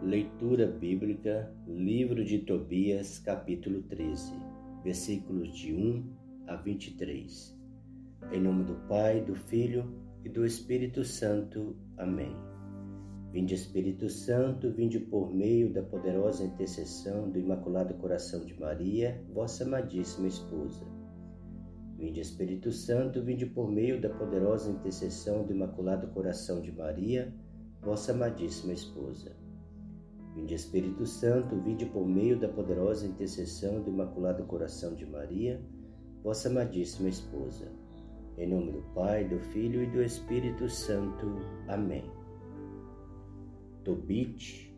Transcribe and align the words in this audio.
Leitura 0.00 0.66
bíblica, 0.66 1.52
livro 1.66 2.24
de 2.24 2.38
Tobias, 2.38 3.18
capítulo 3.18 3.82
13, 3.82 4.32
versículos 4.82 5.52
de 5.58 5.74
1 5.74 6.04
a 6.46 6.54
23. 6.54 7.60
Em 8.32 8.40
nome 8.40 8.64
do 8.64 8.76
Pai, 8.88 9.20
do 9.20 9.34
Filho 9.34 9.92
e 10.24 10.28
do 10.28 10.46
Espírito 10.46 11.04
Santo. 11.04 11.76
Amém. 11.96 12.34
Vinde 13.32 13.54
Espírito 13.54 14.08
Santo, 14.08 14.70
vinde 14.70 15.00
por 15.00 15.34
meio 15.34 15.70
da 15.72 15.82
poderosa 15.82 16.44
intercessão 16.44 17.28
do 17.28 17.38
Imaculado 17.38 17.92
Coração 17.94 18.46
de 18.46 18.58
Maria, 18.58 19.20
vossa 19.34 19.64
amadíssima 19.64 20.28
esposa. 20.28 20.86
Vinde 21.98 22.20
Espírito 22.20 22.70
Santo, 22.70 23.20
vinde 23.20 23.44
por 23.44 23.68
meio 23.68 24.00
da 24.00 24.08
poderosa 24.08 24.70
intercessão 24.70 25.44
do 25.44 25.52
Imaculado 25.52 26.06
Coração 26.14 26.62
de 26.62 26.70
Maria, 26.70 27.34
vossa 27.82 28.12
amadíssima 28.12 28.72
esposa. 28.72 29.47
Vinde 30.38 30.54
Espírito 30.54 31.04
Santo, 31.04 31.56
vinde 31.56 31.84
por 31.84 32.06
meio 32.06 32.38
da 32.38 32.46
poderosa 32.46 33.04
intercessão 33.04 33.82
do 33.82 33.90
Imaculado 33.90 34.44
Coração 34.44 34.94
de 34.94 35.04
Maria, 35.04 35.60
vossa 36.22 36.48
amadíssima 36.48 37.08
esposa. 37.08 37.66
Em 38.36 38.46
nome 38.46 38.70
do 38.70 38.82
Pai, 38.94 39.24
do 39.24 39.40
Filho 39.40 39.82
e 39.82 39.86
do 39.86 40.00
Espírito 40.00 40.68
Santo. 40.68 41.26
Amém. 41.66 42.04
Tobit, 43.82 44.72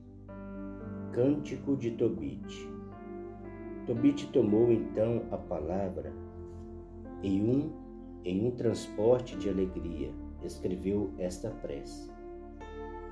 Cântico 1.13 1.77
de 1.77 1.91
Tobit. 1.91 2.67
Tobit 3.87 4.29
tomou 4.29 4.73
então 4.73 5.27
a 5.31 5.37
palavra 5.37 6.11
e 7.23 7.39
um 7.39 7.71
em 8.25 8.47
um 8.47 8.51
transporte 8.53 9.37
de 9.37 9.51
alegria 9.51 10.11
escreveu 10.43 11.13
esta 11.19 11.51
prece. 11.51 12.11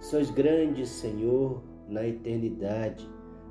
Sois 0.00 0.30
grande, 0.30 0.86
Senhor, 0.86 1.62
na 1.88 2.06
eternidade. 2.06 3.08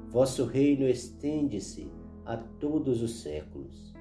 Vosso 0.10 0.46
reino 0.46 0.88
estende-se 0.88 1.92
a 2.26 2.38
todos 2.38 3.02
os 3.02 3.22
séculos. 3.22 3.94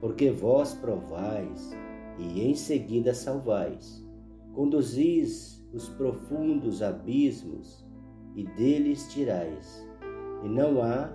Porque 0.00 0.30
vós 0.30 0.74
provais 0.74 1.74
e 2.18 2.42
em 2.42 2.54
seguida 2.54 3.14
salvais, 3.14 4.04
conduzis 4.52 5.64
os 5.72 5.88
profundos 5.90 6.82
abismos 6.82 7.84
e 8.34 8.44
deles 8.44 9.12
tirais, 9.12 9.86
e 10.44 10.48
não 10.48 10.82
há 10.82 11.12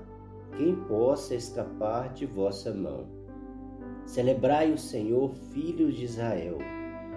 quem 0.58 0.76
possa 0.88 1.36
escapar 1.36 2.14
de 2.14 2.26
vossa 2.26 2.74
mão. 2.74 3.08
Celebrai 4.06 4.72
o 4.72 4.78
Senhor, 4.78 5.34
filhos 5.52 5.96
de 5.96 6.06
Israel, 6.06 6.58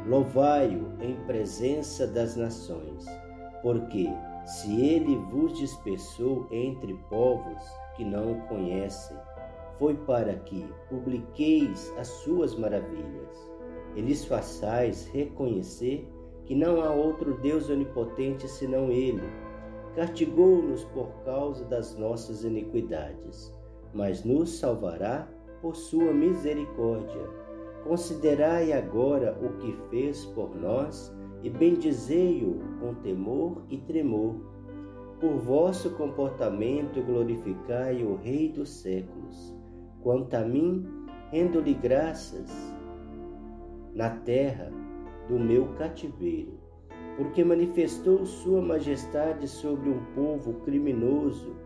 louvai-o 0.09 1.01
em 1.01 1.17
presença 1.27 2.07
das 2.07 2.37
nações 2.37 3.05
porque 3.67 4.09
se 4.47 4.81
ele 4.81 5.17
vos 5.17 5.59
dispersou 5.59 6.47
entre 6.53 6.95
povos 7.11 7.63
que 7.97 8.05
não 8.05 8.33
o 8.33 8.41
conhecem, 8.43 9.17
foi 9.77 9.95
para 9.95 10.35
que 10.37 10.65
publiqueis 10.89 11.93
as 11.99 12.07
suas 12.07 12.55
maravilhas 12.55 13.51
e 13.97 14.01
lhes 14.01 14.25
façais 14.25 15.07
reconhecer 15.09 16.09
que 16.45 16.55
não 16.55 16.81
há 16.81 16.91
outro 16.91 17.37
Deus 17.39 17.69
onipotente 17.69 18.47
senão 18.47 18.91
Ele. 18.91 19.29
Castigou-nos 19.97 20.85
por 20.85 21.09
causa 21.25 21.65
das 21.65 21.97
nossas 21.97 22.45
iniquidades, 22.45 23.53
mas 23.93 24.25
nos 24.25 24.59
salvará 24.59 25.29
por 25.61 25.75
sua 25.75 26.13
misericórdia. 26.13 27.29
Considerai 27.83 28.73
agora 28.73 29.37
o 29.43 29.57
que 29.59 29.73
fez 29.91 30.25
por 30.27 30.55
nós 30.55 31.13
e 31.43 31.51
bendizei-o 31.51 32.59
com 32.81 32.95
temor 32.95 33.63
e 33.71 33.79
tremor. 33.79 34.35
Por 35.21 35.39
vosso 35.39 35.91
comportamento 35.91 37.03
glorificai 37.03 38.03
o 38.03 38.17
Rei 38.17 38.51
dos 38.51 38.69
séculos. 38.69 39.55
Quanto 40.03 40.35
a 40.35 40.41
mim, 40.41 40.87
rendo-lhe 41.31 41.75
graças 41.75 42.51
na 43.95 44.11
terra 44.11 44.71
do 45.29 45.39
meu 45.39 45.69
cativeiro, 45.75 46.61
porque 47.17 47.43
manifestou 47.43 48.27
sua 48.27 48.61
majestade 48.61 49.49
sobre 49.49 49.89
um 49.89 50.05
povo 50.15 50.55
criminoso. 50.65 51.57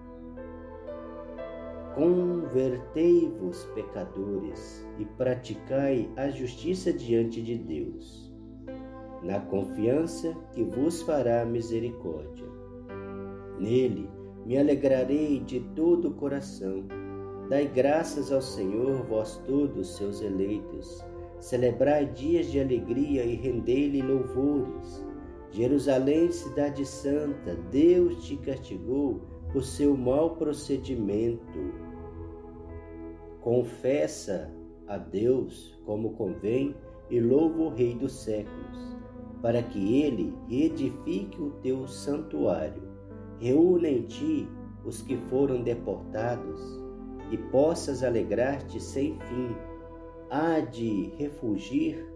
Convertei-vos, 1.96 3.64
pecadores, 3.74 4.88
e 4.96 5.04
praticai 5.04 6.08
a 6.16 6.30
justiça 6.30 6.92
diante 6.92 7.42
de 7.42 7.58
Deus 7.58 8.29
na 9.22 9.38
confiança 9.38 10.34
que 10.52 10.62
vos 10.62 11.02
fará 11.02 11.44
misericórdia. 11.44 12.46
Nele 13.58 14.08
me 14.46 14.58
alegrarei 14.58 15.40
de 15.40 15.60
todo 15.74 16.08
o 16.08 16.14
coração. 16.14 16.84
Dai 17.48 17.66
graças 17.66 18.32
ao 18.32 18.40
Senhor, 18.40 19.02
vós 19.06 19.36
todos 19.46 19.96
seus 19.96 20.22
eleitos. 20.22 21.04
Celebrai 21.38 22.06
dias 22.06 22.46
de 22.46 22.60
alegria 22.60 23.24
e 23.24 23.34
rendei-lhe 23.34 24.00
louvores. 24.00 25.04
Jerusalém, 25.50 26.30
cidade 26.30 26.86
santa, 26.86 27.56
Deus 27.70 28.24
te 28.24 28.36
castigou 28.36 29.20
por 29.52 29.64
seu 29.64 29.96
mau 29.96 30.36
procedimento. 30.36 31.58
Confessa 33.40 34.54
a 34.86 34.96
Deus 34.96 35.78
como 35.84 36.12
convém 36.12 36.74
e 37.10 37.20
louva 37.20 37.62
o 37.62 37.68
Rei 37.68 37.94
dos 37.94 38.12
séculos 38.22 38.89
para 39.42 39.62
que 39.62 40.02
ele 40.02 40.34
edifique 40.48 41.40
o 41.40 41.50
teu 41.62 41.86
santuário. 41.86 42.82
Reúna 43.38 43.88
em 43.88 44.02
ti 44.02 44.48
os 44.84 45.00
que 45.00 45.16
foram 45.16 45.62
deportados 45.62 46.60
e 47.30 47.38
possas 47.38 48.02
alegrar-te 48.02 48.80
sem 48.80 49.18
fim. 49.18 49.56
Há 50.30 50.60
de 50.60 51.12
refugir 51.16 52.06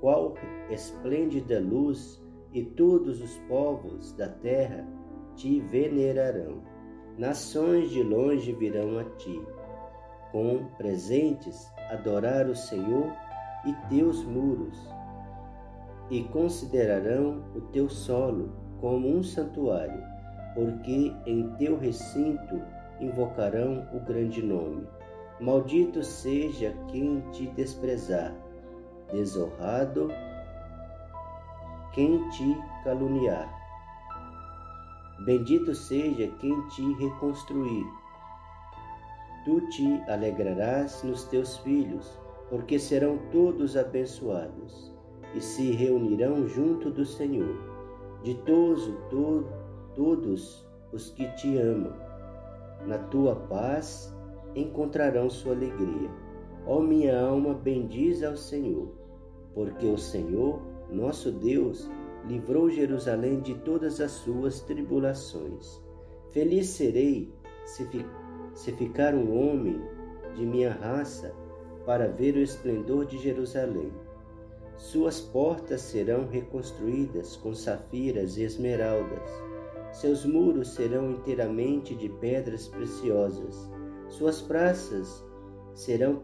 qual 0.00 0.34
esplêndida 0.70 1.60
luz 1.60 2.22
e 2.52 2.62
todos 2.62 3.20
os 3.20 3.36
povos 3.48 4.12
da 4.12 4.28
terra 4.28 4.86
te 5.34 5.60
venerarão. 5.60 6.62
Nações 7.18 7.90
de 7.90 8.02
longe 8.02 8.52
virão 8.52 8.98
a 8.98 9.04
ti, 9.16 9.40
com 10.32 10.64
presentes 10.78 11.68
adorar 11.90 12.48
o 12.48 12.56
Senhor 12.56 13.12
e 13.66 13.74
teus 13.88 14.24
muros 14.24 14.78
e 16.10 16.24
considerarão 16.24 17.44
o 17.54 17.60
teu 17.72 17.88
solo 17.88 18.52
como 18.80 19.08
um 19.08 19.22
santuário, 19.22 20.02
porque 20.54 21.14
em 21.24 21.48
teu 21.56 21.78
recinto 21.78 22.60
invocarão 23.00 23.86
o 23.94 24.00
grande 24.00 24.42
nome. 24.42 24.86
Maldito 25.40 26.02
seja 26.02 26.74
quem 26.88 27.20
te 27.30 27.46
desprezar, 27.48 28.34
desonrado 29.12 30.08
quem 31.92 32.28
te 32.30 32.56
caluniar. 32.84 33.48
Bendito 35.24 35.74
seja 35.74 36.28
quem 36.40 36.68
te 36.68 36.92
reconstruir. 36.94 37.86
Tu 39.44 39.60
te 39.68 40.02
alegrarás 40.10 41.02
nos 41.02 41.24
teus 41.24 41.56
filhos, 41.58 42.18
porque 42.48 42.78
serão 42.78 43.18
todos 43.30 43.76
abençoados 43.76 44.99
e 45.34 45.40
se 45.40 45.70
reunirão 45.72 46.46
junto 46.48 46.90
do 46.90 47.04
Senhor. 47.04 47.56
Ditoso 48.22 48.92
to, 49.08 49.44
todos 49.94 50.66
os 50.92 51.10
que 51.10 51.26
te 51.36 51.56
amam. 51.56 51.92
Na 52.86 52.98
tua 52.98 53.36
paz 53.36 54.14
encontrarão 54.54 55.30
sua 55.30 55.54
alegria. 55.54 56.10
Ó 56.66 56.80
minha 56.80 57.20
alma, 57.20 57.54
bendize 57.54 58.24
ao 58.24 58.36
Senhor, 58.36 58.92
porque 59.54 59.86
o 59.86 59.96
Senhor, 59.96 60.60
nosso 60.90 61.30
Deus, 61.30 61.90
livrou 62.26 62.68
Jerusalém 62.68 63.40
de 63.40 63.54
todas 63.54 64.00
as 64.00 64.10
suas 64.10 64.60
tribulações. 64.60 65.82
Feliz 66.30 66.68
serei 66.68 67.32
se, 67.64 67.84
fi, 67.86 68.04
se 68.54 68.72
ficar 68.72 69.14
um 69.14 69.36
homem 69.36 69.80
de 70.34 70.44
minha 70.44 70.72
raça 70.72 71.34
para 71.86 72.08
ver 72.08 72.36
o 72.36 72.40
esplendor 72.40 73.06
de 73.06 73.18
Jerusalém 73.18 73.90
suas 74.80 75.20
portas 75.20 75.82
serão 75.82 76.26
reconstruídas 76.26 77.36
com 77.36 77.54
safiras 77.54 78.38
e 78.38 78.44
esmeraldas. 78.44 79.28
Seus 79.92 80.24
muros 80.24 80.68
serão 80.74 81.10
inteiramente 81.10 81.94
de 81.94 82.08
pedras 82.08 82.66
preciosas. 82.66 83.70
Suas 84.08 84.40
praças 84.40 85.22
serão 85.74 86.18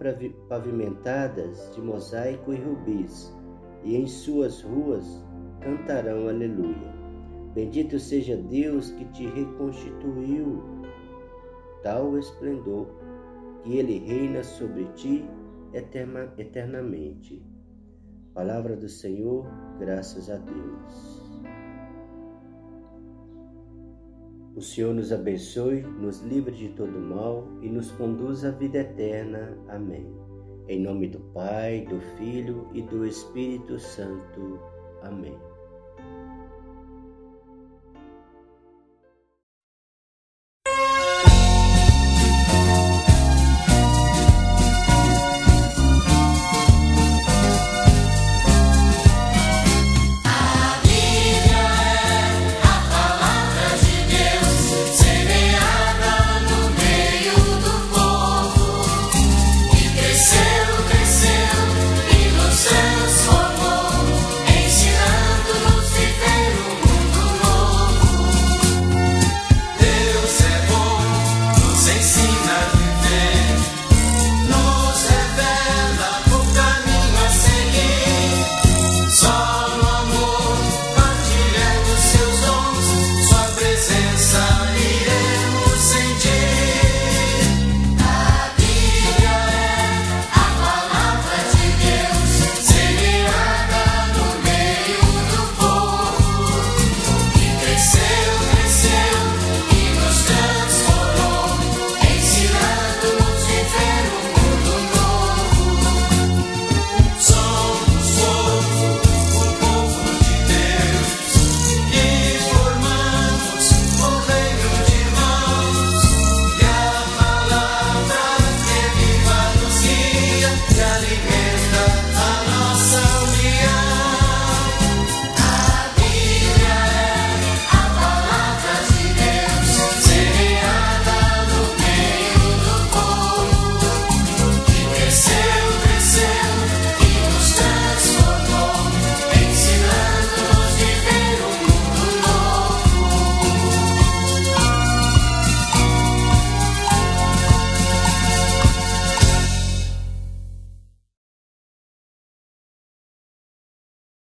pavimentadas 0.49 1.71
de 1.75 1.83
mosaico 1.83 2.55
e 2.55 2.57
rubis, 2.57 3.31
e 3.85 3.95
em 3.95 4.07
suas 4.07 4.63
ruas 4.63 5.23
cantarão 5.61 6.27
aleluia. 6.27 6.97
Bendito 7.55 7.99
seja 7.99 8.39
Deus 8.39 8.91
que 8.91 9.05
te 9.13 9.27
reconstituiu 9.27 10.63
tal 11.83 12.19
esplendor, 12.19 12.87
que 13.63 13.77
ele 13.77 13.99
reina 13.99 14.43
sobre 14.43 14.85
ti 14.95 15.29
eternamente. 16.39 17.56
Palavra 18.37 18.77
do 18.77 18.87
Senhor, 18.87 19.47
graças 19.79 20.29
a 20.29 20.37
Deus. 20.37 21.23
O 24.55 24.61
Senhor 24.61 24.93
nos 24.93 25.11
abençoe, 25.11 25.81
nos 25.81 26.21
livre 26.21 26.55
de 26.55 26.69
todo 26.69 27.01
mal 27.01 27.49
e 27.63 27.71
nos 27.71 27.91
conduz 27.93 28.45
à 28.45 28.51
vida 28.51 28.81
eterna. 28.81 29.57
Amém. 29.69 30.07
Em 30.69 30.83
nome 30.83 31.09
do 31.09 31.21
Pai, 31.33 31.87
do 31.89 31.99
Filho 32.19 32.69
e 32.75 32.83
do 32.83 33.07
Espírito 33.07 33.79
Santo. 33.79 34.61
Amém. 35.01 35.56